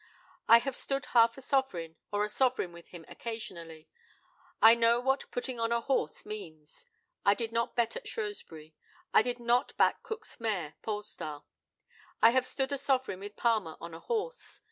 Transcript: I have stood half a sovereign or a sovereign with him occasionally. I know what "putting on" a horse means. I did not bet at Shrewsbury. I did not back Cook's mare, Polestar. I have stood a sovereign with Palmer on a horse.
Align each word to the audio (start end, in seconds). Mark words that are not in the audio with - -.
I 0.47 0.57
have 0.57 0.75
stood 0.75 1.05
half 1.13 1.37
a 1.37 1.43
sovereign 1.43 1.95
or 2.11 2.23
a 2.25 2.27
sovereign 2.29 2.71
with 2.71 2.87
him 2.87 3.05
occasionally. 3.07 3.87
I 4.59 4.73
know 4.73 4.99
what 4.99 5.29
"putting 5.29 5.59
on" 5.59 5.71
a 5.71 5.79
horse 5.79 6.25
means. 6.25 6.87
I 7.23 7.35
did 7.35 7.51
not 7.51 7.75
bet 7.75 7.95
at 7.95 8.07
Shrewsbury. 8.07 8.73
I 9.13 9.21
did 9.21 9.39
not 9.39 9.77
back 9.77 10.01
Cook's 10.01 10.39
mare, 10.39 10.73
Polestar. 10.81 11.43
I 12.19 12.31
have 12.31 12.47
stood 12.47 12.71
a 12.71 12.79
sovereign 12.79 13.19
with 13.19 13.35
Palmer 13.37 13.77
on 13.79 13.93
a 13.93 13.99
horse. 13.99 14.59